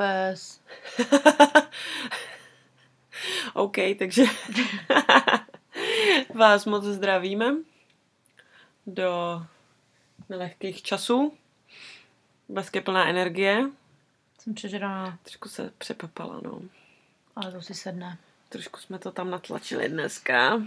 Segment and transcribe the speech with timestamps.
[0.00, 0.60] Es.
[3.54, 4.24] OK, takže
[6.34, 7.54] vás moc zdravíme
[8.86, 9.42] do
[10.28, 11.32] nelehkých časů.
[12.48, 13.70] Blesk je plná energie.
[14.38, 16.60] Jsem přežraná, Trošku se přepapala, no.
[17.36, 18.18] ale to si sedne.
[18.48, 20.62] Trošku jsme to tam natlačili dneska.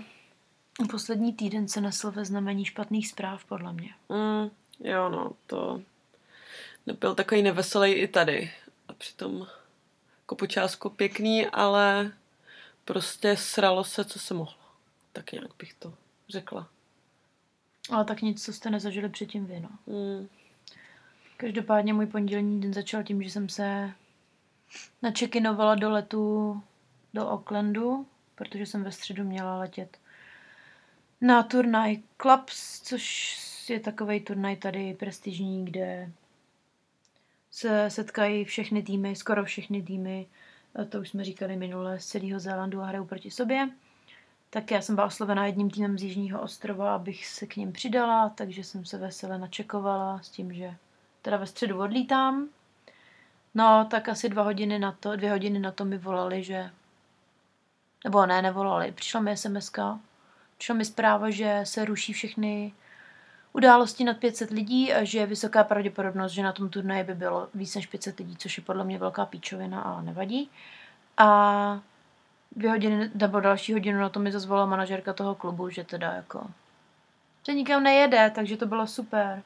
[0.91, 3.89] Poslední týden se nesl ve znamení špatných zpráv, podle mě.
[4.09, 4.49] Mm,
[4.79, 5.81] jo, no, to
[6.85, 8.51] nebyl takový neveselý i tady.
[8.97, 9.47] Přitom
[10.19, 12.11] jako počátku pěkný, ale
[12.85, 14.57] prostě sralo se, co se mohlo.
[15.13, 15.93] Tak nějak bych to
[16.29, 16.67] řekla.
[17.91, 19.69] Ale tak nic, co jste nezažili předtím vy, no.
[19.87, 20.27] Mm,
[21.37, 23.91] Každopádně můj pondělní den začal tím, že jsem se
[25.01, 26.61] načekinovala do letu
[27.13, 29.97] do Aucklandu, protože jsem ve středu měla letět
[31.21, 33.35] na turnaj Clubs, což
[33.69, 36.11] je takový turnaj tady prestižní, kde
[37.57, 40.27] se setkají všechny týmy, skoro všechny týmy,
[40.75, 43.69] a to už jsme říkali minule, z celého Zélandu a hrajou proti sobě.
[44.49, 48.29] Tak já jsem byla oslovena jedním týmem z Jižního ostrova, abych se k ním přidala,
[48.29, 50.75] takže jsem se vesele načekovala s tím, že
[51.21, 52.49] teda ve středu odlítám.
[53.55, 56.69] No, tak asi dva hodiny na to, dvě hodiny na to mi volali, že...
[58.03, 58.91] Nebo ne, nevolali.
[58.91, 59.71] Přišla mi sms
[60.57, 62.73] Přišla mi zpráva, že se ruší všechny
[63.53, 67.47] události nad 500 lidí a že je vysoká pravděpodobnost, že na tom turnaji by bylo
[67.53, 70.49] víc než 500 lidí, což je podle mě velká píčovina, ale nevadí.
[71.17, 71.79] A
[72.55, 76.47] dvě hodiny, nebo další hodinu na to mi zazvala manažerka toho klubu, že teda jako
[77.47, 79.43] že nikam nejede, takže to bylo super.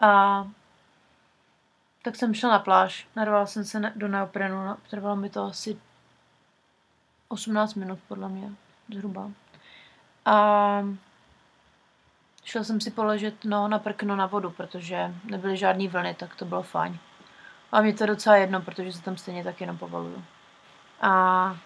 [0.00, 0.44] A
[2.02, 5.78] tak jsem šla na pláž, narvala jsem se do neoprenu, trvalo mi to asi
[7.28, 8.50] 18 minut podle mě,
[8.94, 9.30] zhruba.
[10.24, 10.84] A
[12.44, 16.44] šla jsem si položit no, na prkno na vodu, protože nebyly žádný vlny, tak to
[16.44, 16.98] bylo fajn.
[17.72, 20.24] A mě to docela jedno, protože se tam stejně tak jenom povaluju.
[21.00, 21.56] A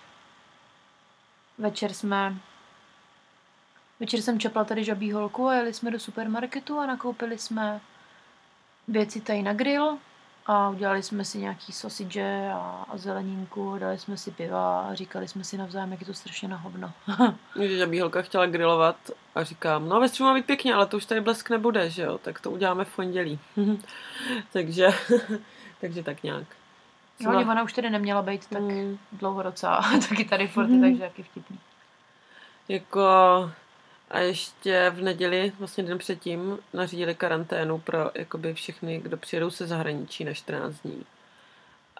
[1.59, 2.34] večer jsme
[4.00, 7.81] Večer jsem čepla tady žabí holku a jeli jsme do supermarketu a nakoupili jsme
[8.88, 9.99] věci tady na grill
[10.48, 15.28] a udělali jsme si nějaký sausage a, a zeleninku, dali jsme si piva a říkali
[15.28, 16.92] jsme si navzájem, jak je to strašně na hovno.
[17.62, 18.97] že žabí holka chtěla grilovat
[19.34, 22.03] a říkám, no ve středu má být pěkně, ale to už tady blesk nebude, že
[22.03, 23.38] jo, tak to uděláme v pondělí.
[24.53, 24.88] takže,
[25.81, 26.44] takže tak nějak.
[27.20, 28.98] No, Jsem ona už tady neměla být tak Mm.
[29.12, 30.81] dlouho docela, taky tady furt, Mhm.
[30.81, 31.58] takže taky vtipný.
[32.69, 33.00] Jako
[34.10, 39.66] a ještě v neděli, vlastně den předtím, nařídili karanténu pro jakoby všechny, kdo přijedou se
[39.66, 41.04] zahraničí na 14 dní.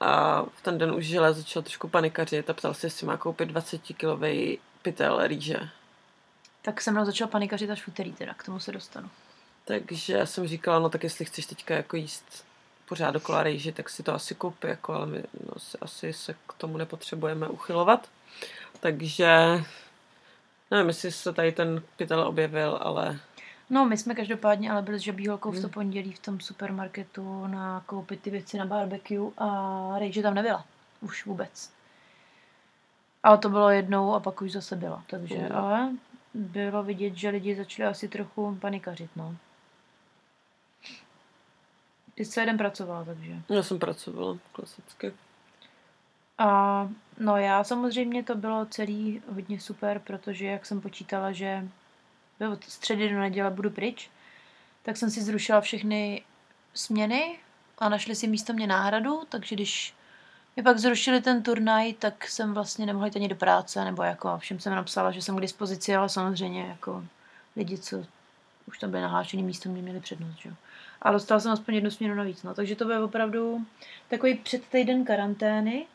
[0.00, 3.50] A v ten den už žele začal trošku panikařit a ptal se, jestli má koupit
[3.50, 5.69] 20-kilový pytel rýže.
[6.62, 9.10] Tak se mnou začal panikařit až v úterý teda, k tomu se dostanu.
[9.64, 12.44] Takže já jsem říkala, no tak jestli chceš teďka jako jíst
[12.88, 16.34] pořád dokola rejži, tak si to asi koupí, jako, ale my no, asi, asi se
[16.34, 18.08] k tomu nepotřebujeme uchylovat.
[18.80, 19.28] Takže
[20.71, 23.21] nevím, jestli se tady ten pytel objevil, ale
[23.71, 25.71] No, my jsme každopádně ale byli s žabí holkou v to Hmm.
[25.71, 29.49] pondělí v tom supermarketu na koupit ty věci na barbecue a
[29.99, 30.65] rejže tam nebyla.
[31.01, 31.73] Už vůbec.
[33.23, 35.05] Ale to bylo jednou a pak už zase byla.
[35.11, 35.56] Takže, Hmm.
[35.56, 35.91] ale
[36.34, 39.37] bylo vidět, že lidi začali asi trochu panikařit, no.
[42.15, 43.33] Ty jsi jeden pracovala, takže.
[43.49, 45.12] já jsem pracovala klasicky.
[46.38, 46.88] A
[47.19, 51.69] no já samozřejmě to bylo celý hodně super, protože jak jsem počítala, že
[52.53, 54.10] od středy do neděle budu pryč,
[54.82, 56.22] tak jsem si zrušila všechny
[56.75, 57.38] směny
[57.78, 59.94] a našli si místo mě náhradu, takže když
[60.56, 64.38] mi pak zrušili ten turnaj, tak jsem vlastně nemohla jít ani do práce, nebo jako
[64.38, 67.05] všem jsem napsala, že jsem k dispozici, ale samozřejmě jako
[67.56, 68.05] lidi, co
[68.66, 70.55] už tam byli nahlášený místo, mě měli přednost, že?
[71.03, 72.55] A dostala jsem aspoň jednu směnu navíc, no.
[72.55, 73.66] Takže to byl opravdu
[74.09, 75.87] takový předtýden karantény,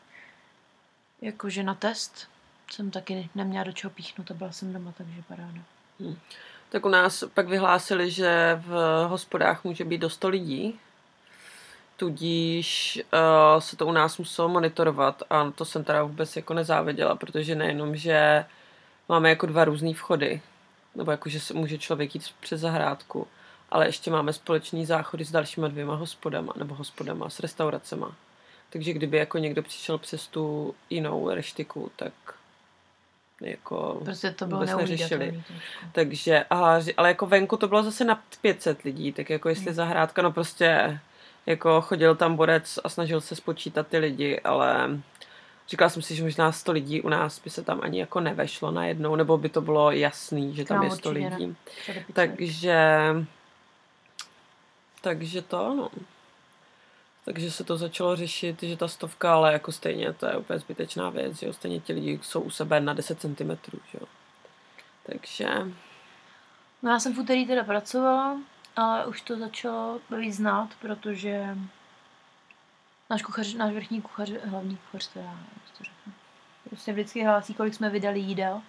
[1.24, 2.28] jakože na test
[2.70, 5.60] jsem taky neměla do čeho píchnout a byla jsem doma, takže paráda.
[6.68, 10.80] Tak u nás pak vyhlásili, že v hospodách může být do 100 lidí,
[11.96, 17.16] tudíž uh, se to u nás muselo monitorovat a to jsem teda vůbec jako nezáviděla,
[17.16, 18.44] protože nejenom, že
[19.08, 20.40] máme jako dva různý vchody,
[20.94, 23.26] nebo jako, že se může člověk jít přes zahrádku,
[23.70, 28.14] ale ještě máme společný záchody s dalšíma dvěma hospodama, nebo hospodama s restauracema.
[28.74, 32.12] Takže kdyby jako někdo přišel přes tu jinou reštiku, tak
[33.40, 35.42] jako Prostě to bylo vůbec neřešili.
[35.92, 36.44] Takže,
[36.78, 39.74] ři- ale jako venku to bylo zase na 500 lidí, tak jako jestli Hmm.
[39.74, 41.00] zahrádka, no prostě
[41.46, 44.88] jako chodil tam borec a snažil se spočítat ty lidi, ale
[45.68, 48.70] říkala jsem si, že možná 100 lidí u nás by se tam ani jako nevešlo
[48.70, 51.36] najednou, nebo by to bylo jasný, že tam je 100 určitě ne.
[51.36, 51.56] lidí.
[52.12, 52.88] Takže,
[55.00, 55.88] takže to, no.
[57.24, 61.10] Takže se to začalo řešit, že ta stovka, ale jako stejně to je úplně zbytečná
[61.10, 61.52] věc, že jo?
[61.52, 63.50] Stejně ti lidi jsou u sebe na 10 cm,
[63.90, 64.06] že jo?
[65.06, 65.48] Takže
[66.84, 68.38] No já jsem v úterý teda pracovala,
[68.76, 71.56] ale už to začalo víc znát, protože
[73.10, 75.38] náš kuchař, náš vrchní kuchař, hlavní kuchař, to já
[75.78, 76.12] to řeknu.
[76.68, 78.62] Prostě vždycky hlásí, kolik jsme vydali jídel.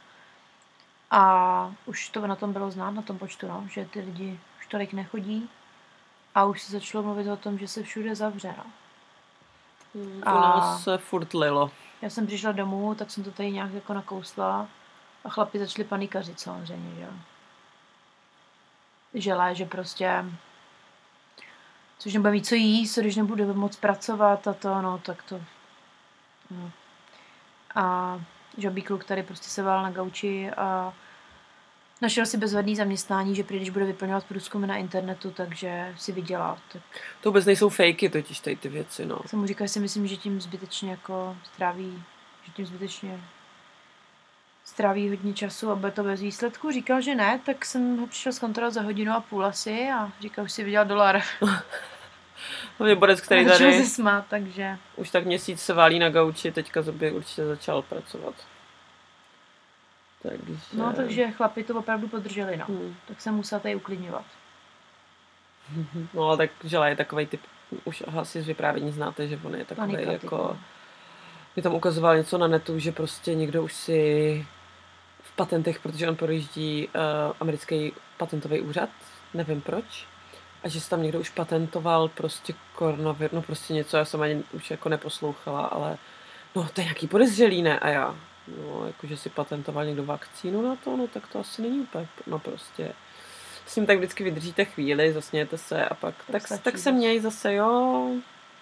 [1.11, 4.67] A už to na tom bylo znát, na tom počtu, no, že ty lidi už
[4.67, 5.49] tolik nechodí.
[6.35, 8.55] A už se začalo mluvit o tom, že se všude zavře.
[8.57, 8.63] No.
[9.93, 11.71] u A- nás se furt lilo.
[12.01, 14.67] Já jsem přišla domů, tak jsem to tady nějak jako nakousla
[15.23, 17.09] a chlapi začali panikařit samozřejmě, že jo.
[19.13, 20.25] Želé, že prostě
[21.99, 25.41] což nebude mít co jíst, když nebude moc pracovat a to, no, tak to,
[26.51, 26.71] no.
[27.75, 28.19] A
[28.57, 30.93] žabý kluk tady prostě se vál na gauči a
[32.01, 36.57] našel si bezvadný zaměstnání, že prý, když bude vyplňovat průzkumy na internetu, takže si vydělá.
[36.71, 36.81] Tak
[37.21, 39.19] To vůbec nejsou fakey totiž tady ty věci, no.
[39.25, 42.03] jsem mu říkal, že si myslím, že tím zbytečně jako stráví,
[42.45, 43.21] že tím zbytečně
[44.65, 46.71] stráví hodně času a bude to bez výsledku.
[46.71, 50.45] Říkal, že ne, tak jsem ho přišel zkontrolovat za hodinu a půl asi a říkal,
[50.45, 51.21] že si vydělal dolar.
[52.77, 56.09] Hlavně Borec, který A začal tady se smát, takže už tak měsíc se válí na
[56.09, 58.35] gauči, teďka by určitě začal pracovat.
[60.29, 60.53] Takže...
[60.73, 62.65] no, takže chlapi to opravdu podrželi, no.
[62.65, 62.95] Hmm.
[63.07, 64.25] Tak jsem musela tady uklidňovat.
[66.13, 67.41] No ale tak Žela je takový typ,
[67.83, 70.37] už asi z vyprávění znáte, že on je takový Panika typ, jako...
[70.37, 70.59] no.
[71.55, 74.47] Mi tam ukazoval něco na netu, že prostě někdo už si
[75.21, 76.91] v patentech, protože on projíždí uh,
[77.39, 78.89] americký patentový úřad,
[79.33, 80.07] nevím proč,
[80.63, 84.43] a že si tam někdo už patentoval prostě koronavir, no prostě něco, já jsem ani
[84.53, 85.97] už jako neposlouchala, ale
[86.55, 87.79] no to je nějaký podezřelý, ne?
[87.79, 88.15] A já,
[88.47, 92.07] no jako, že si patentoval někdo vakcínu na to, no tak to asi není úplně,
[92.27, 92.93] no prostě
[93.65, 96.91] s ním tak vždycky vydržíte chvíli, zasnějete se a pak, tak, tak, stačí tak se
[96.91, 98.11] měj zase, jo.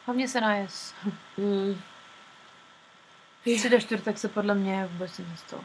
[0.05, 0.93] Hlavně se najes.
[1.37, 1.81] Hmm.
[3.57, 5.63] Si do čtvrtek se podle mě vůbec nic nestalo.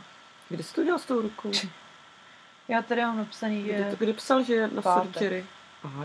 [0.49, 1.51] Kdy jsi to udělal s tou rukou?
[2.69, 3.85] Já tady mám napsaný, Kdy, že...
[3.91, 5.13] to, kdy psal, že je na Pátek.
[5.13, 5.47] surgery?
[5.83, 6.05] Aha,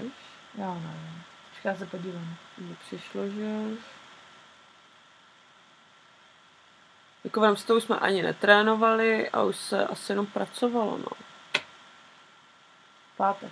[0.57, 1.24] Já nevím.
[1.50, 2.36] Počkej, já se podívám.
[2.57, 3.59] mně přišlo, že...
[7.24, 11.12] Jako v rámci toho už jsme ani netrénovali a už se asi jenom pracovalo, no.
[13.18, 13.52] Pátek.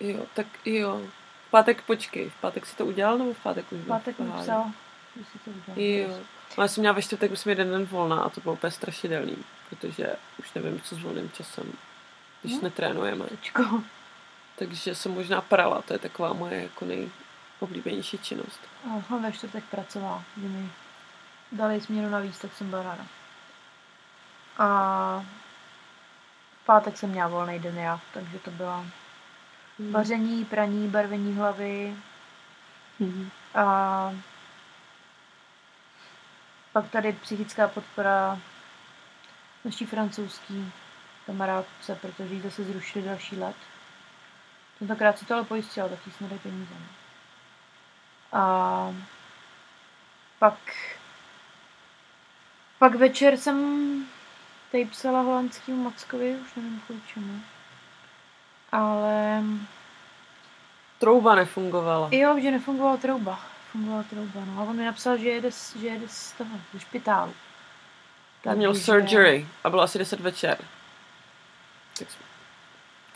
[0.00, 1.00] Jo, tak jo.
[1.48, 4.16] V pátek počkej, v pátek si to udělal nebo v pátek už V byl pátek
[4.16, 4.42] v mi poháru?
[4.44, 4.70] psal,
[5.16, 6.10] že si to udělal.
[6.10, 6.18] Jo.
[6.58, 9.36] No, já jsem měla ve čtvrtek, myslím, jeden den volná a to bylo úplně strašidelný,
[9.70, 11.72] protože už nevím, co s volným časem,
[12.42, 12.62] když Hm.
[12.62, 13.24] netrénujeme.
[13.26, 13.82] Tečko.
[14.58, 18.60] Takže jsem možná prala, to je taková moje jako nejoblíbenější činnost.
[19.10, 20.70] A ve čtvrtek pracovala, kdy mi
[21.52, 23.06] dali směru navíc, tak jsem byla ráda.
[24.58, 24.66] A
[26.62, 28.84] v pátek jsem měla volný den já, takže to byla
[29.90, 31.96] vaření, praní, barvení hlavy
[32.98, 33.30] Mhm.
[33.54, 34.12] a
[36.72, 38.38] pak tady psychická podpora
[39.64, 40.72] naší francouzský
[41.26, 43.56] kamarádce, protože jí zase zrušili další let.
[44.78, 46.74] Tentokrát si to ale pojistila, tak jí jsme dali peníze.
[46.74, 46.86] no.
[48.40, 48.94] A
[50.38, 50.54] pak,
[52.82, 53.56] pak večer jsem
[54.72, 57.40] tady psala holandskýmu Mackovi, už nevím kvůli čemu.
[58.72, 59.42] Ale
[60.98, 62.08] Trouba nefungovala.
[62.12, 63.40] jo, že nefungovala trouba.
[63.72, 64.60] Fungovala trouba, no.
[64.62, 67.32] A on mi napsal, že jede, z- že jede z toho, ze špitálu.
[68.42, 70.58] Tak měl Takže- surgery a bylo asi 10 večer.
[71.98, 72.24] Tak jsme-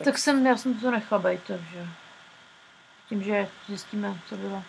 [0.05, 1.87] Tak jsem, já jsem to nechala být, takže
[3.09, 4.63] tím, že zjistíme, co bylo.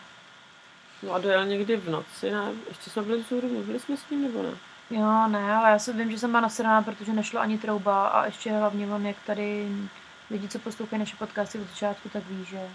[1.04, 2.51] No a dojel někdy v noci, ne?
[2.68, 4.50] Ještě jsme byli vzhůru, mluvili jsme s ním nebo ne?
[4.89, 8.25] Jo, ne, ale já se vím, že jsem byla nasraná, protože nešlo ani trouba a
[8.25, 9.67] ještě hlavně mám, jak tady
[10.29, 12.70] lidi, co poslouchají naše podcasty od začátku, tak ví, že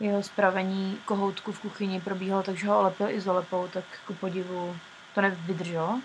[0.00, 4.76] jeho spravení kohoutku v kuchyni probíhalo, takže ho olepil izolepou, tak ku podivu
[5.14, 6.00] to nevydrželo.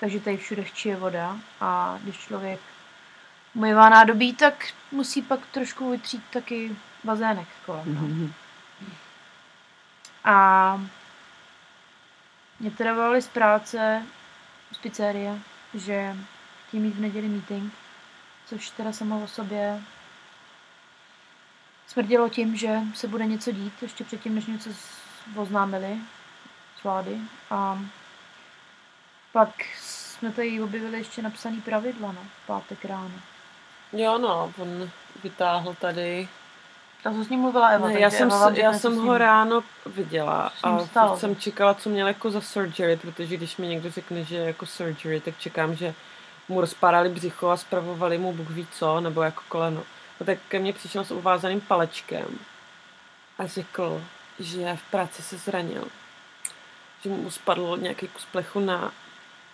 [0.00, 2.60] Takže tady všude chčije voda a když člověk
[3.54, 7.84] umývá nádobí, tak musí pak trošku vytřít taky bazének kolem.
[7.94, 8.28] No.
[10.24, 10.80] A
[12.60, 14.02] mě teda volali z práce,
[14.72, 15.38] z pizzerie,
[15.74, 16.16] že
[16.68, 17.72] chtějí mít v neděli meeting,
[18.46, 19.82] což teda samo o sobě
[21.86, 24.70] smrdělo tím, že se bude něco dít, ještě předtím, než něco
[25.36, 25.98] oznámili
[26.80, 27.18] z vlády.
[27.50, 27.78] A
[29.32, 29.48] pak
[29.78, 33.14] jsme tady objevili ještě napsaný pravidla, no, v pátek ráno.
[33.92, 34.90] Jo, no, on
[35.22, 36.28] vytáhl tady.
[37.02, 39.64] Ta co s ním mluvila Eva, Ne, já jsem, Eva vám já jsem ho ráno
[39.86, 44.24] viděla a furt jsem čekala, co měl jako za surgery, protože když mi někdo řekne,
[44.24, 45.94] že je jako surgery, tak čekám, že
[46.48, 49.82] mu rozpárali břicho a spravovali mu Bůh ví co, nebo jako koleno.
[50.20, 52.38] No tak ke mně přišel s uvázaným palečkem
[53.38, 54.02] a řekl,
[54.38, 55.84] že v práci se zranil.
[57.02, 58.92] Že mu spadl nějaký kus plechu na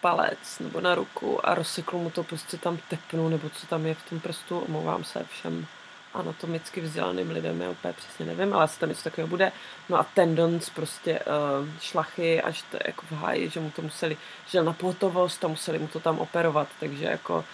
[0.00, 3.94] palec nebo na ruku a rozsekl mu to prostě tam tepnu, nebo co tam je
[3.94, 5.66] v tom prstu, omlouvám se všem
[6.14, 9.52] anatomicky vzdělaným lidem, já úplně přesně nevím, ale asi tam něco takového bude.
[9.88, 14.16] No a tendons, prostě uh, šlachy, až to jako v háji, že mu to museli,
[14.46, 17.44] že na pohotovost a museli mu to tam operovat, takže jako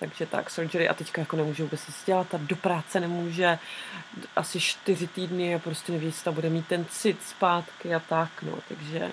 [0.00, 0.88] takže tak, surgery.
[0.88, 3.58] A teďka jako nemůže vůbec nic dělat a do práce nemůže.
[4.36, 8.58] Asi čtyři týdny a prostě neví, jestli bude mít ten cit zpátky a tak, no,
[8.68, 9.12] takže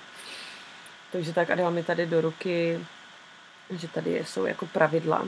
[1.12, 2.86] takže tak a dal mi tady do ruky,
[3.70, 5.24] že tady jsou jako pravidla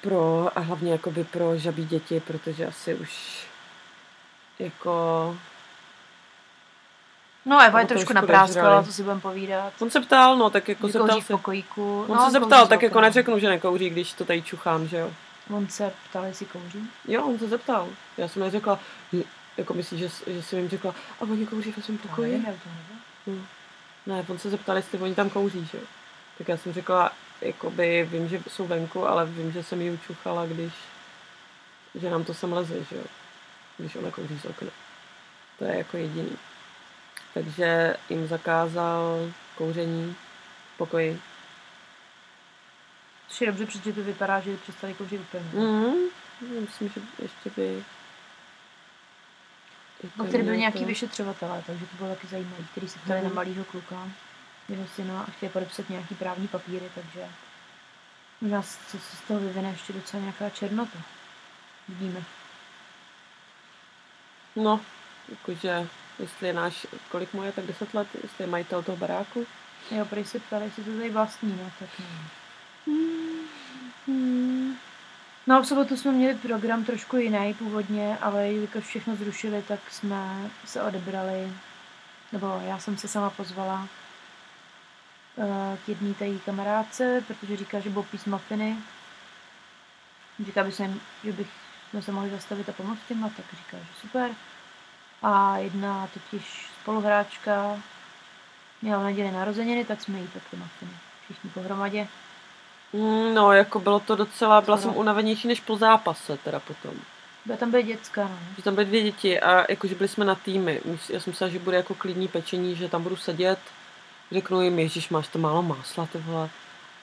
[0.00, 3.44] pro, a hlavně jakoby pro žabí děti, protože asi už
[4.58, 5.36] jako
[7.46, 9.72] No Eva je trošku napráskala, to si budeme povídat.
[9.78, 11.32] On se ptal, no tak jako se ptal v se.
[11.32, 12.04] pokojíku.
[12.08, 15.10] On no, se zeptal, tak jako neřeknu, že nekouří, když to tady čuchám, že jo.
[15.50, 16.90] On se ptal, jestli kouří.
[17.08, 17.88] Jo, on se zeptal.
[18.16, 18.78] Já jsem neřekla,
[19.56, 22.30] jako myslíš, že, že jsem jim řekla, a oni kouří ve svém To pokoji?
[22.30, 22.60] to nevím.
[23.26, 23.46] Hm.
[24.06, 25.84] Ne, on se zeptal, jestli oni tam kouří, že jo.
[26.38, 30.46] Tak já jsem řekla, jakoby vím, že jsou venku, ale vím, že jsem ji učuchala,
[30.46, 30.72] když,
[31.94, 33.04] že nám to sem leze, že jo.
[33.78, 34.70] Když ona kouří z okna.
[35.58, 36.36] To je jako jediný.
[37.34, 40.16] Takže jim zakázal kouření
[40.74, 41.20] v pokoji.
[43.28, 45.44] Což je dobře, protože to vypadá, že přestali kouřit úplně.
[45.52, 45.94] Mhm.
[46.60, 47.84] Myslím, že ještě by...
[50.02, 53.28] Jako byli měl nějaký to- vyšetřovatelé, takže to bylo taky zajímavé, který se ptali Mhm.
[53.28, 54.08] na malýho kluka,
[54.68, 57.28] jeho syna a chtěli podepsat nějaký právní papíry, takže
[58.40, 60.98] možná se z toho vyvine ještě docela nějaká černota.
[61.88, 62.22] Vidíme.
[64.56, 64.80] No,
[65.28, 69.46] jakože, jestli je náš, kolik mu je, tak 10 let, jestli je majitel toho baráku.
[69.90, 72.30] Jo, prý se ptali, jestli to tady vlastní, no tak nevím.
[75.46, 79.80] No a v sobotu jsme měli program trošku jiný původně, ale jelikož všechno zrušili, tak
[79.90, 81.52] jsme se odebrali,
[82.32, 83.88] nebo já jsem se sama pozvala
[85.84, 88.76] k jedné té kamarádce, protože říká, že budou píst mafiny.
[90.46, 91.48] Říká, by jsem, že bych
[91.90, 94.30] jsme se mohli zastavit a pomoct těma, tak říká, že super.
[95.22, 97.80] A jedna totiž spoluhráčka
[98.82, 100.90] měla v neděli narozeniny, tak jsme jí tak ty mafiny.
[101.24, 102.08] Všichni pohromadě.
[102.92, 106.94] Mm, No, jako bylo to docela, byla jsem unavenější než po zápase teda potom.
[107.44, 108.38] Byla tam byly děcka, no.
[108.56, 110.80] Že tam byly dvě děti a jakože byli jsme na týmy.
[111.10, 113.58] Já jsem myslela, že bude jako klidný pečení, že tam budu sedět.
[114.32, 116.50] Řeknu jim, Ježíš, máš to málo másla, ty vole.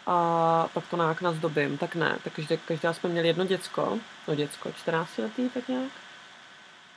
[0.07, 1.77] A pak to nějak nazdobím.
[1.77, 2.33] Tak ne, tak
[2.65, 5.91] každá, jsme měli jedno děcko, no děcko, 14 letý tak nějak.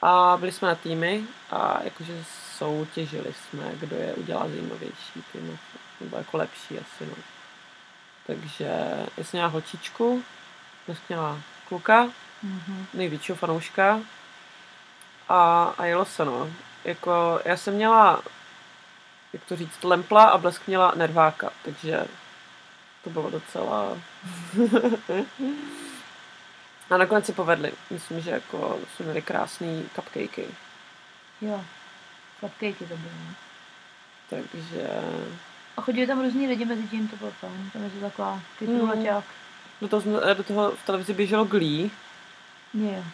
[0.02, 2.24] A byli jsme na týmy a jakože
[2.58, 5.58] soutěžili jsme, kdo je udělá zajímavější, no,
[6.00, 7.14] nebo jako lepší asi, no.
[8.26, 8.64] Takže
[9.16, 10.22] já jsem měla holčičku,
[10.86, 12.08] dnes měla kluka,
[12.42, 12.86] Mhm.
[12.94, 14.00] největšího fanouška
[15.28, 16.50] a, a jelo se, no.
[16.84, 18.22] Jako, já jsem měla,
[19.36, 22.04] jak to říct, lempla a blesk měla nerváka, takže
[23.04, 23.98] to bylo docela...
[26.90, 27.72] a nakonec se povedli.
[27.90, 30.46] Myslím, že jako jsme měli krásný cupcakey,
[31.40, 31.64] Jo.
[32.40, 33.10] Cupcakey to bylo.
[33.28, 33.34] no.
[34.30, 34.88] takže
[35.76, 37.70] A chodili tam různí lidi mezi tím, to bylo fajn.
[37.72, 38.40] Tam je to taková Mm.
[38.58, 39.24] kytulaťák.
[39.80, 41.90] do toho, jsme- do toho v televizi běželo Glee,
[42.74, 43.04] Jo.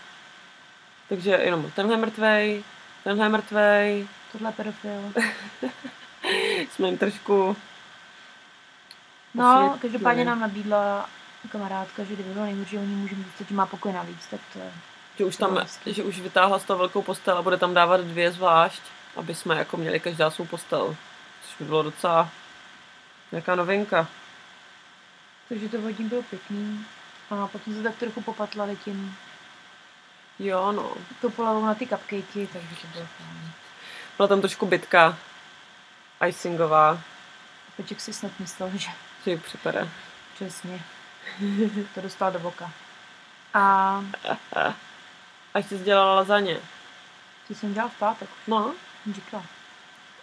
[1.08, 2.64] takže jenom tenhle mrtvej,
[3.04, 5.12] tenhle mrtvej, Tohle pedofil.
[6.72, 7.56] jsme jim trošku
[9.34, 9.80] No, Osvětlili.
[9.80, 11.08] každopádně nám nabídla
[11.52, 14.72] kamarádka, že kdyby bylo nejhorší, oni můžeme zjistit, že má pokoj navíc, tak to je...
[15.18, 18.00] Že už To tam, že už vytáhla z toho velkou postel a bude tam dávat
[18.00, 18.82] dvě zvlášť,
[19.16, 20.96] aby jsme jako měli každá svou postel.
[21.46, 22.28] Což by bylo docela
[23.32, 24.06] nějaká novinka.
[25.48, 26.84] Takže to vodní bylo pěkný.
[27.30, 29.16] A potom se tak trochu popatlali tím
[30.38, 30.92] Jo, no.
[31.20, 33.50] tou polavou na ty cupcakey, takže to bylo fajn.
[34.16, 35.18] Byla tam trošku bitka.
[36.28, 37.00] Icingová.
[37.76, 38.88] Peček si snad myslel, že
[39.24, 39.88] Že ji připere.
[40.34, 40.80] přesně
[41.94, 42.70] to dostal do boka.
[43.54, 43.96] A
[45.54, 46.56] A jsi dělala lazaně.
[47.48, 48.74] ty jsem dělal v pátek, No,
[49.14, 49.44] říkala.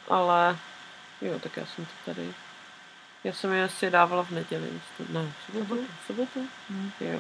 [0.10, 0.58] ale
[1.22, 2.34] jo, tak já jsem to tady.
[3.24, 4.70] Já jsem je asi dávala v neděli.
[5.10, 5.88] Ne, v sobotu.
[6.04, 6.48] V sobotu?
[6.70, 6.92] Hm.
[7.00, 7.20] Jo.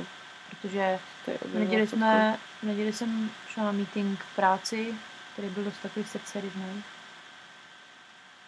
[0.50, 1.00] Protože
[1.45, 4.93] v neděli, jsme, v neděli jsem šla na meeting v práci,
[5.33, 6.83] který byl dost takový srdcerivný.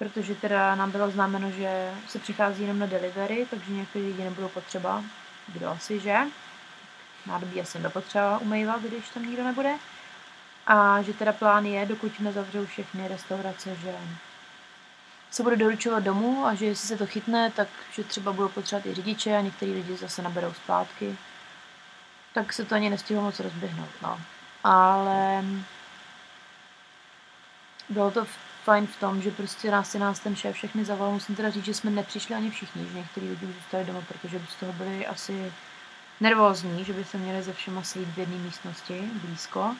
[0.01, 4.47] Protože teda nám bylo známeno, že se přichází jenom na delivery, takže některé lidi nebudou
[4.47, 5.03] potřeba.
[5.47, 6.17] Kdo asi, že?
[7.25, 9.75] Nádobí asi nepotřeba umývat, když tam nikdo nebude.
[10.67, 13.95] A že teda plán je, dokud nezavřou všechny restaurace, že
[15.31, 18.85] se bude doručovat domů a že jestli se to chytne, tak že třeba budou potřebovat
[18.85, 21.17] i řidiče a některý lidi zase naberou zpátky.
[22.33, 24.19] Tak se to ani nestihlo moc rozběhnout, no.
[24.63, 25.43] Ale
[27.89, 28.25] bylo to
[28.63, 31.13] fajn v tom, že prostě nás si nás ten šéf všechny zavolal.
[31.13, 34.39] Musím teda říct, že jsme nepřišli ani všichni, že některý lidi už zůstali doma, protože
[34.39, 35.53] by z toho byli asi
[36.19, 39.75] nervózní, že by se měli ze všema sejít v jedné místnosti blízko.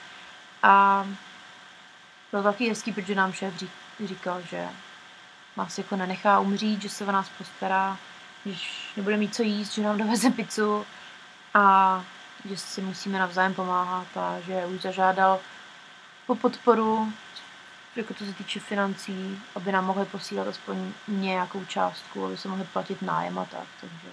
[0.63, 1.05] A
[2.31, 3.69] bylo taky hezký, protože nám šéf ří-
[4.05, 4.67] říkal, že
[5.57, 7.97] nás jako nenechá umřít, že se o nás postará,
[8.43, 10.85] když nebude mít co jíst, že nám doveze pizzu
[11.53, 12.03] a
[12.45, 15.39] že si musíme navzájem pomáhat a že už zažádal
[16.27, 17.13] po podporu,
[17.95, 22.63] jako to se týče financí, aby nám mohli posílat aspoň nějakou částku, aby se mohli
[22.63, 24.07] platit nájem a tak, takže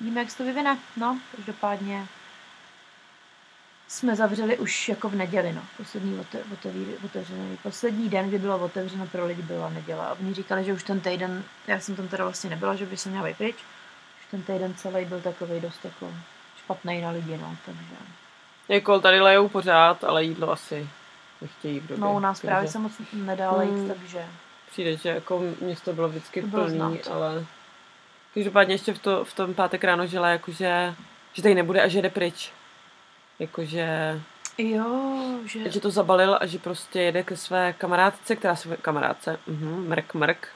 [0.00, 0.78] víme, jak se to vyvine.
[0.96, 2.06] No, každopádně
[3.88, 5.62] jsme zavřeli už jako v neděli, no.
[5.76, 7.58] Poslední ote- otevír, otevřený.
[7.62, 10.06] Poslední den, kdy bylo otevřeno pro lidi, byla neděle.
[10.06, 12.96] A oni říkali, že už ten týden, já jsem tam teda vlastně nebyla, že by
[12.96, 13.56] se měla pryč,
[14.20, 16.14] už ten týden celý byl takový dost jako
[16.58, 17.96] špatný na lidi, no, takže.
[18.68, 20.88] Jako tady lejou pořád, ale jídlo asi
[21.42, 21.98] nechtějí v době.
[22.04, 23.88] No, u nás takže právě se moc nedá lejt, Hmm.
[23.88, 24.26] takže
[24.70, 27.14] Přijde, že jako město bylo vždycky To bylo plný, znát.
[27.14, 27.46] ale
[28.34, 30.94] každopádně ještě v, to, v tom pátek ráno žila, jakože,
[31.32, 32.52] že tady nebude a že jde pryč.
[33.38, 34.20] Jakože,
[34.58, 35.70] jo, že...
[35.70, 40.14] že to zabalil a že prostě jede ke své kamarádce, která se, kamarádce, mhm, mrk,
[40.14, 40.48] mrk,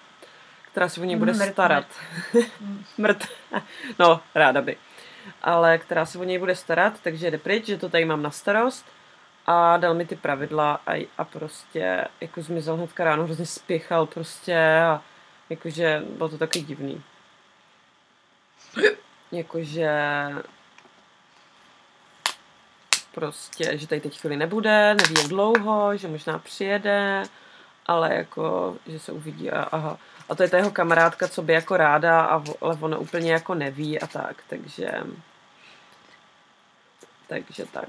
[0.72, 1.86] která se o něj bude Mrk, starat.
[2.60, 2.84] Mm.
[2.98, 3.24] Mrt.
[3.98, 4.76] no, ráda by.
[5.42, 8.30] Ale která se o něj bude starat, takže jde pryč, že to tady mám na
[8.30, 8.86] starost.
[9.46, 14.80] A dal mi ty pravidla a, a prostě jako zmizel hnedka ráno, hrozně spěchal prostě
[14.86, 15.02] a
[15.50, 17.02] jakože bylo to taky divný.
[19.32, 19.90] Jakože
[23.14, 27.22] prostě, že tady teď chvíli nebude, neví jak dlouho, že možná přijede,
[27.86, 29.98] ale jako, že se uvidí a aha.
[30.28, 33.54] A to je ta jeho kamarádka, co by jako ráda, a, ale ona úplně jako
[33.54, 34.90] neví a tak, takže...
[37.28, 37.88] Takže tak.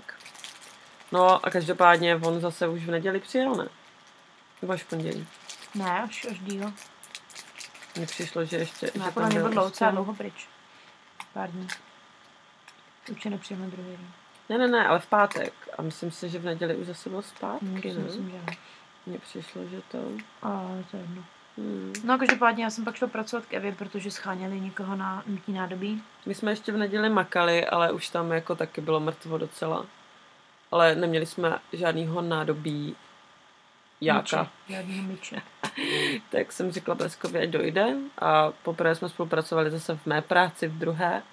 [1.11, 3.67] No a každopádně on zase už v neděli přijel, ne?
[4.61, 5.27] Nebo až v pondělí.
[5.75, 6.73] Ne, až, až díl.
[7.97, 8.91] Mně přišlo, že ještě...
[8.95, 10.47] Ne, že podle mě byl ještě- docela dlouho pryč.
[11.33, 11.67] Pár dní.
[13.09, 14.07] Určitě nepřijeme druhý den.
[14.49, 15.53] Ne, ne, ne, ale v pátek.
[15.77, 18.03] A myslím si, že v neděli už zase byl zpátky, si ne?
[18.03, 18.55] myslím, že ne.
[19.05, 19.97] Mně přišlo, že to...
[20.41, 21.23] Ale to je jedno.
[21.57, 21.93] Hmm.
[22.03, 26.03] No každopádně já jsem pak šla pracovat k Evě, protože scháněli někoho na nutí nádobí.
[26.25, 29.85] My jsme ještě v neděli makali, ale už tam jako taky bylo mrtvo docela.
[30.71, 32.95] Ale neměli jsme žádnýho nádobí
[34.01, 34.51] jáka.
[34.69, 35.41] Žádnýho míče.
[36.29, 37.95] Tak jsem řekla Bleskovi, ať dojde.
[38.19, 41.23] A poprvé jsme spolupracovali zase v mé práci, v druhé.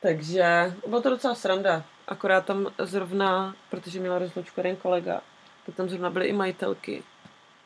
[0.00, 1.84] Takže bylo to docela sranda.
[2.08, 5.20] Akorát tam zrovna, protože měla rozlučku jeden kolega,
[5.66, 7.02] tak tam zrovna byly i majitelky,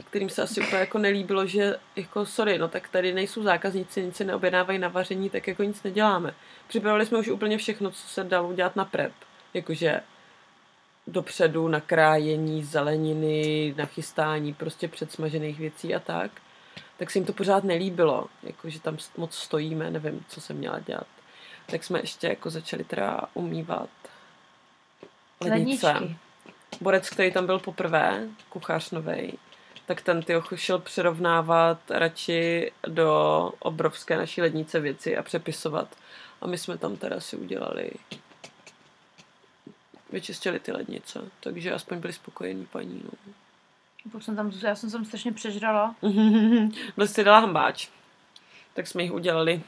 [0.05, 4.17] kterým se asi úplně jako nelíbilo, že jako sorry, no tak tady nejsou zákazníci, nic
[4.17, 6.35] si neobjednávají na vaření, tak jako nic neděláme.
[6.69, 9.13] Připravili jsme už úplně všechno, co se dalo udělat na prep.
[9.55, 10.01] Jakože
[11.07, 16.31] dopředu na krájení zeleniny, na chystání prostě předsmažených věcí a tak.
[16.97, 21.07] Tak se jim to pořád nelíbilo, jakože tam moc stojíme, nevím, co jsem měla dělat.
[21.67, 23.89] Tak jsme ještě jako začali teda umývat
[25.41, 25.93] lednice.
[25.93, 26.17] Ledničky.
[26.81, 29.33] Borec, který tam byl poprvé, kuchař novej,
[29.87, 35.97] tak ten ty šel přirovnávat radši do obrovské naší lednice věci a přepisovat.
[36.41, 37.91] A my jsme tam teda si udělali
[40.15, 43.03] vyčistili ty lednice, takže aspoň byli spokojení paní.
[43.05, 43.11] No.
[44.13, 45.95] Pak jsem tam, já jsem tam strašně přežrala
[46.97, 47.89] Byl si dala hambáč.
[48.75, 49.63] Tak jsme jich udělali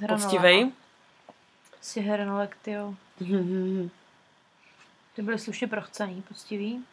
[0.00, 0.24] hranolama.
[0.24, 0.72] poctivej.
[1.80, 2.94] Si hranolek, tyjo.
[5.16, 6.84] Ty byly slušně prochcený, poctivý.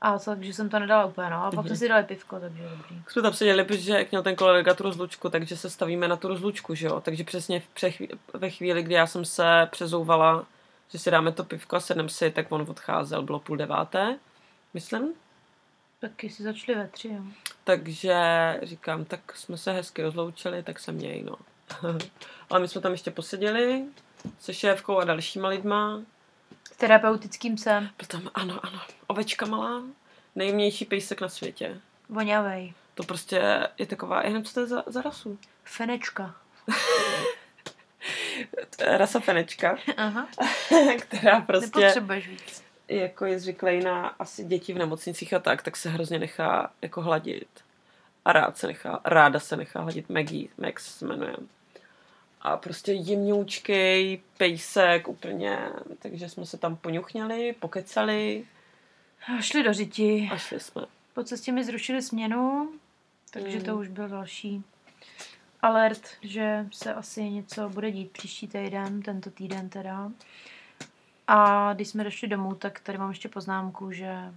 [0.00, 1.44] A takže jsem to nedala úplně, no.
[1.44, 3.02] A pak jsme si dali pivko, takže dobrý.
[3.08, 6.28] Jsme tam seděli, protože jak měl ten kolega tu rozlučku, takže se stavíme na tu
[6.28, 7.00] rozlučku, že jo.
[7.00, 10.46] Takže přesně v přechví, ve chvíli, kdy já jsem se přezouvala,
[10.94, 14.18] že si dáme to pivko a sedneme si, tak on odcházel, bylo půl deváté,
[14.74, 15.12] myslím.
[16.00, 17.22] Taky si začali ve tři, jo.
[17.64, 18.14] Takže
[18.62, 21.36] říkám, tak jsme se hezky rozloučili, tak se měj, no.
[22.50, 23.84] Ale my jsme tam ještě poseděli
[24.38, 26.00] se šéfkou a dalšíma lidma.
[26.72, 27.90] S terapeutickým psem.
[27.98, 29.82] Byl tam, ano, ano, ovečka malá,
[30.34, 31.80] nejjemnější pejsek na světě.
[32.08, 32.74] Voňavej.
[32.94, 35.38] To prostě je taková, já nevím, co to je za, za rasu.
[35.64, 36.34] Fenečka.
[38.80, 40.28] Rasa fenečka, Aha.
[41.00, 42.62] která prostě Nepotřebuješ víc.
[42.88, 47.00] jako je zvyklý na asi děti v nemocnicích a tak, tak se hrozně nechá jako
[47.02, 47.48] hladit.
[48.24, 51.36] A rád se nechá, ráda se nechá hladit Maggie, Max se jmenuje.
[52.42, 55.58] A prostě jemňoučkej, pejsek úplně,
[55.98, 58.44] takže jsme se tam poňuchněli, pokecali
[59.38, 60.28] A šli do řiti.
[60.32, 60.82] a šli jsme.
[61.14, 62.72] Po cestě mi zrušili směnu,
[63.30, 63.64] takže Mm.
[63.64, 64.64] to už byl další
[65.64, 70.10] alert, že se asi něco bude dít příští týden, tento týden teda.
[71.28, 74.34] A když jsme došli domů, tak tady mám ještě poznámku, že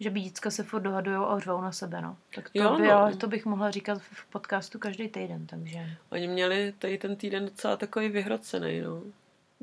[0.00, 2.16] že by děcka se furt dohadujou a řvou na sebe, no.
[2.34, 3.16] Tak to, Jo, by, no.
[3.16, 5.86] to bych mohla říkat v podcastu každý týden, takže...
[6.12, 9.00] Oni měli tady ten týden docela takový vyhrocený, no.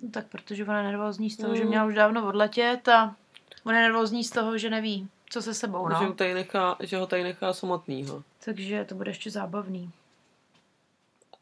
[0.01, 1.69] No, tak protože ona je nervózní z toho, že Mm.
[1.69, 3.15] měla už dávno odletět a
[3.63, 6.13] ona je nervózní z toho, že neví, co se sebou, Že, ho no.
[6.13, 8.23] tady nechá, že ho tady nechá samotnýho.
[8.45, 9.91] Takže to bude ještě zábavný.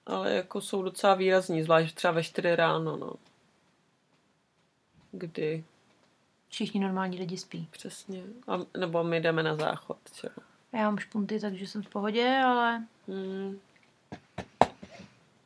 [0.05, 3.13] Ale jako jsou docela výrazní, zvlášť třeba ve 4 ráno, no.
[5.11, 5.63] Kdy,
[6.49, 7.67] Všichni normální lidi spí.
[7.71, 8.23] přesně.
[8.47, 10.29] A, nebo my jdeme na záchod, jo.
[10.73, 13.59] Já mám špunty, takže jsem v pohodě, ale Hmm.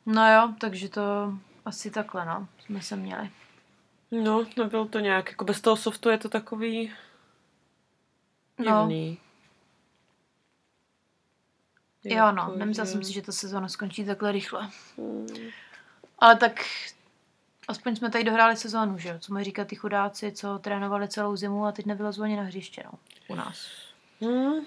[0.06, 3.30] no jo, takže to asi takhle, no, jsme se měli.
[4.10, 6.92] No, nebylo to nějak, jako bez toho softu je to takový
[8.58, 8.88] No.
[12.04, 14.70] Jo, no, Jako, nemyslela že- jsem si, že ta sezóna skončí takhle rychle.
[14.98, 15.26] Hmm.
[16.18, 16.60] Ale tak
[17.68, 19.14] aspoň jsme tady dohráli sezónu, že jo?
[19.18, 22.82] Co mají říkat ty chudáci, co trénovali celou zimu a teď nevylezou ani na hřiště,
[22.84, 23.66] no, u nás.
[24.20, 24.60] Hmm.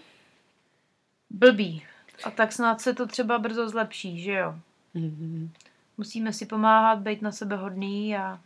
[1.30, 1.86] Blbý.
[2.24, 4.56] A tak snad se to třeba brzo zlepší, že jo?
[4.96, 5.52] Hmm.
[5.98, 8.40] Musíme si pomáhat, být na sebe hodný a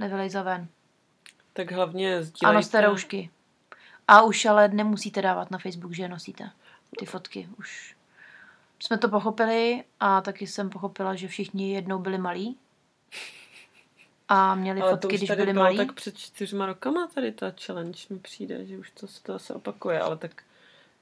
[0.00, 0.68] nevylejza ven.
[1.52, 2.56] Tak hlavně sdílejte.
[2.56, 3.30] noste roušky.
[4.08, 6.50] A už ale nemusíte dávat na Facebook, že je nosíte
[6.98, 7.48] ty fotky.
[7.58, 7.96] Už
[8.80, 12.56] jsme to pochopili a taky jsem pochopila, že všichni jednou byli malí.
[14.28, 15.76] A měli Ale to fotky, už když tady byli malí.
[15.76, 19.54] tak před čtyřma rokama tady ta challenge mi přijde, že už to se to zase
[19.54, 20.42] opakuje, ale tak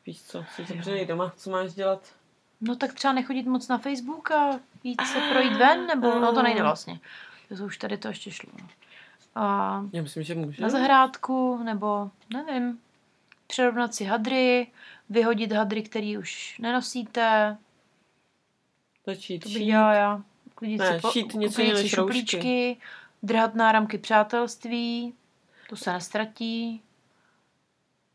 [0.06, 2.12] víš co, jsi zavřený doma, co máš dělat?
[2.60, 6.42] No tak třeba nechodit moc na Facebook a jít se projít ven, nebo no to
[6.42, 7.00] nejde vlastně.
[7.58, 8.52] To už tady to ještě šlo.
[9.34, 10.62] A Já myslím, že může.
[10.62, 12.78] na zahrádku, nebo nevím,
[13.52, 14.66] přerovnat si hadry,
[15.10, 17.56] vyhodit hadry, který už nenosíte,
[19.06, 20.22] Začít to bych dělala já.
[20.54, 22.76] Klidit Ne, si, po, šít něco si šuplíčky,
[23.22, 25.14] drhat náramky přátelství,
[25.68, 26.82] to se nestratí.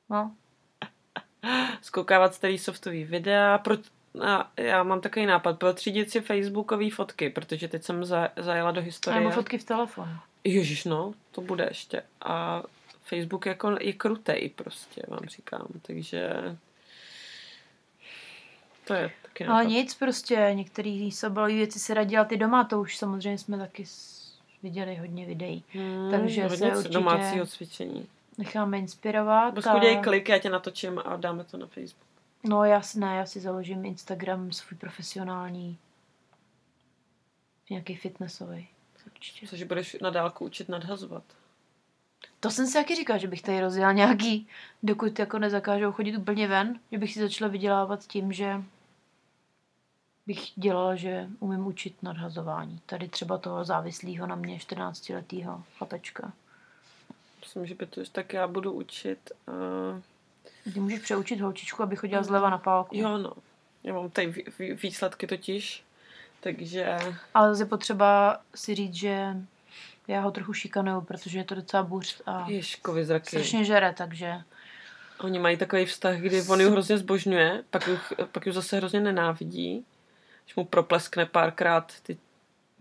[0.10, 0.32] No,
[1.82, 3.58] Skoukávat starý softový videa.
[3.58, 3.76] Pro...
[4.28, 8.82] A já mám takový nápad, protřídit si facebookové fotky, protože teď jsem za, zajela do
[8.82, 9.20] historie.
[9.20, 10.12] nebo fotky v telefonu.
[10.44, 12.04] Ježiš, no, to bude ještě.
[12.22, 12.64] A
[13.10, 16.30] Facebook jako je krutej prostě, vám říkám, takže
[18.88, 19.70] to je taky Ale nápad.
[19.70, 23.84] nic prostě, některé sobolové věci se radí dělat i doma, to už samozřejmě jsme taky
[24.64, 25.64] viděli hodně videí.
[25.74, 28.08] Hmm, takže hodně se určitě- domácího cvičení.
[28.38, 29.54] Necháme inspirovat.
[29.54, 32.08] Bosku, dej klik, já tě natočím a dáme to na Facebook.
[32.44, 32.62] No
[32.96, 35.78] ne, já si založím Instagram svůj profesionální,
[37.70, 38.68] nějaký fitnessový.
[39.06, 39.48] Určitě.
[39.48, 41.24] Což budeš na dálku učit nadhazovat.
[42.40, 44.48] To jsem si taky říkala, že bych tady rozjela nějaký,
[44.84, 48.62] dokud jako nezakážou chodit úplně ven, že bych si začala vydělávat tím, že
[50.28, 52.82] bych dělala, že umím učit nadhazování.
[52.86, 56.34] Tady třeba toho závislého na mě 14-letého chlapečka.
[57.40, 59.32] Myslím, že by to tak já budu učit.
[60.66, 62.96] Uh, Ty můžeš přeučit holčičku, aby chodila zleva na pálku.
[62.98, 63.34] jo, no.
[63.84, 65.84] Já mám tady vý- vý- výsledky totiž,
[66.40, 66.98] takže
[67.34, 69.36] Ale je potřeba si říct, že
[70.08, 73.28] já ho trochu šikanuju, protože je to docela buř a Ježkovi zraky.
[73.28, 74.42] strašně žere, takže
[75.20, 77.98] Oni mají takový vztah, kdy on ji hrozně zbožňuje, pak ji,
[78.32, 79.86] pak ji zase hrozně nenávidí.
[80.44, 82.18] Když mu propleskne párkrát ty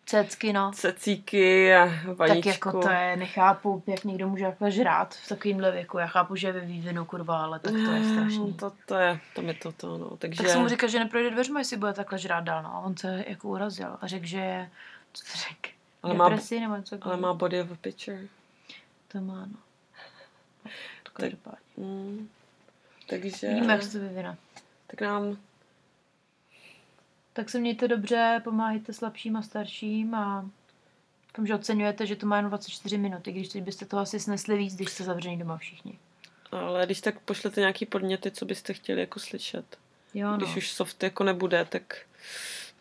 [0.06, 0.70] cecky, no.
[0.74, 1.84] cecíky a
[2.14, 2.42] vaničku.
[2.42, 5.98] Tak jako to je, nechápu, jak někdo může takhle žrát v takovýmhle věku.
[5.98, 8.38] Já chápu, že je ve vývinu, kurva, ale tak to je strašný.
[8.38, 10.16] Mm, To, to je, to mi to, to no.
[10.16, 12.62] Takže Tak jsem mu říkal, že neprojde dveřma, jestli bude takhle žrát dál.
[12.62, 12.74] No.
[12.74, 14.70] A on se jako urazil a řekl, že je,
[15.12, 15.75] co to řekl?
[16.06, 18.20] Ale má- Depresi nebo něco ale má body of a picture.
[19.08, 19.56] To má, no.
[21.12, 21.32] Tak-.
[21.76, 22.28] Mm.
[23.08, 24.36] Takže, Vidíme, jak se to vyvine.
[24.86, 25.36] tak nám,
[27.32, 30.50] Tak se mějte dobře, pomáhejte slabším a starším a
[31.32, 34.56] tom, že oceňujete, že to má jen 24 minuty, když teď byste toho asi snesli
[34.58, 35.98] víc, když jste zavření doma všichni.
[36.52, 39.78] ale když tak pošlete nějaký podněty, co byste chtěli jako slyšet.
[40.14, 40.36] Jo, no.
[40.36, 41.96] Když už soft jako nebude, tak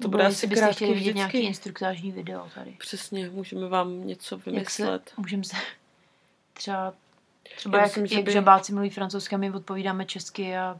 [0.02, 1.48] to bude asi byste krátký chtěli vidět nějaký vždycky.
[1.48, 2.72] instruktážní video tady.
[2.72, 5.12] Přesně, můžeme vám něco Jak se, vymyslet.
[5.18, 5.56] můžeme se
[6.54, 6.94] třeba,
[7.58, 10.80] třeba Já jak, myslím, že jak by- žabáci mluví francouzsky a my odpovídáme česky a,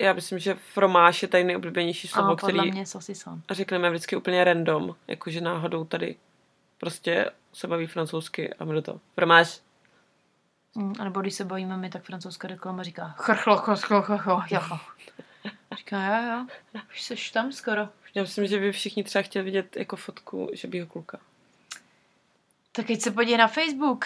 [0.00, 3.42] Já myslím, že fromáž je tady nejoblíbenější slovo, a který mě sasisan.
[3.50, 6.16] řekneme vždycky úplně random, jakože náhodou tady
[6.78, 9.00] prostě se baví francouzsky a my do toho.
[9.14, 9.60] Fromáž.
[10.74, 14.42] Mm, a nebo když se bavíme my, tak francouzská reklama říká chrchlo, chrchlo, chrchlo.
[15.78, 16.46] Říká, jo, jo,
[16.90, 17.88] už seš tam skoro.
[18.14, 21.18] Já myslím, že by všichni třeba chtěli vidět jako fotku žabího kluka.
[22.72, 24.04] Tak teď se podívej na Facebook.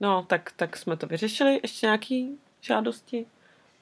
[0.00, 1.60] No, tak, tak jsme to vyřešili.
[1.62, 3.26] Ještě nějaký žádosti?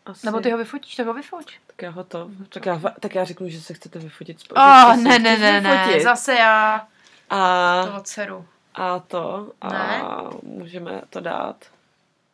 [0.07, 0.27] Asi.
[0.27, 1.55] Nebo ty ho vyfotíš, tak ho vyfoť.
[1.67, 2.31] Tak já ho to...
[2.49, 4.61] Tak já, tak já řeknu, že se chcete vyfotit spolu.
[4.61, 6.89] Oh, se ne, ne, ne, ne, zase já
[7.31, 8.47] A, toho dceru.
[8.75, 9.53] a to.
[9.61, 10.03] A Ne.
[10.43, 11.65] můžeme to dát.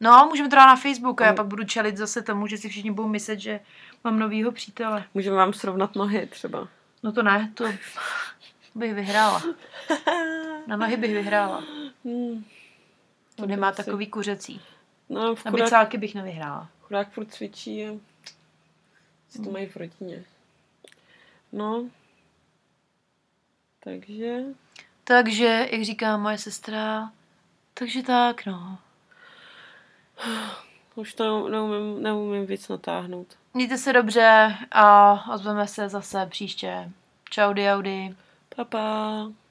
[0.00, 2.68] No, můžeme to dát na Facebook a já pak budu čelit zase tomu, že si
[2.68, 3.60] všichni budou myslet, že
[4.04, 5.04] mám novýho přítele.
[5.14, 6.68] Můžeme vám srovnat nohy třeba.
[7.02, 7.64] No to ne, to
[8.74, 9.42] bych vyhrála.
[10.66, 11.64] Na nohy bych vyhrála.
[12.04, 12.44] Hmm.
[13.36, 14.60] To nemá takový kuřecí.
[15.08, 16.68] No, v Na chudák, bicálky bych nevyhrála.
[16.82, 17.92] chudák furt cvičí a
[19.28, 20.24] si to mají v rodině.
[21.52, 21.84] No.
[23.80, 24.40] Takže...
[25.04, 27.12] Takže, jak říká moje sestra,
[27.74, 28.78] takže tak, no.
[30.94, 33.36] Už to neumím, neumím víc natáhnout.
[33.56, 36.90] Mějte se dobře a ozveme se zase příště.
[37.30, 38.14] Čau, diaudy.
[38.56, 39.43] Pa, pa.